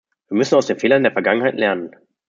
Wir 0.29 0.37
müssen 0.37 0.55
aus 0.55 0.65
den 0.65 0.79
Fehlern 0.79 1.03
der 1.03 1.11
Vergangenheit 1.13 1.53
lernen. 1.53 1.95